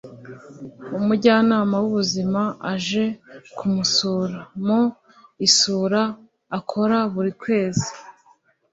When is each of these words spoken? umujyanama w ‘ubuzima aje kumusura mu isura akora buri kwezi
umujyanama 0.99 1.75
w 1.83 1.85
‘ubuzima 1.89 2.41
aje 2.71 3.05
kumusura 3.57 4.39
mu 4.65 4.81
isura 5.47 6.01
akora 6.57 6.97
buri 7.13 7.31
kwezi 7.41 7.89